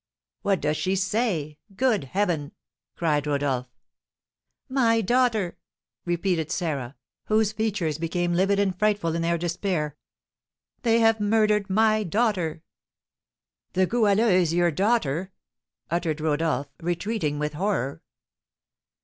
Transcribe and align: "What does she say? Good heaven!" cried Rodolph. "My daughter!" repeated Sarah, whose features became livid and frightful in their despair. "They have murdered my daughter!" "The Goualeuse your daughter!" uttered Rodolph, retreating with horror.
"What 0.41 0.61
does 0.61 0.77
she 0.77 0.95
say? 0.95 1.59
Good 1.75 2.05
heaven!" 2.05 2.53
cried 2.95 3.27
Rodolph. 3.27 3.67
"My 4.67 4.99
daughter!" 4.99 5.59
repeated 6.05 6.51
Sarah, 6.51 6.95
whose 7.25 7.51
features 7.51 7.99
became 7.99 8.33
livid 8.33 8.57
and 8.57 8.75
frightful 8.75 9.13
in 9.13 9.21
their 9.21 9.37
despair. 9.37 9.95
"They 10.81 11.01
have 11.01 11.19
murdered 11.19 11.69
my 11.69 12.01
daughter!" 12.01 12.63
"The 13.73 13.85
Goualeuse 13.85 14.55
your 14.55 14.71
daughter!" 14.71 15.33
uttered 15.91 16.19
Rodolph, 16.19 16.69
retreating 16.79 17.37
with 17.37 17.53
horror. 17.53 18.01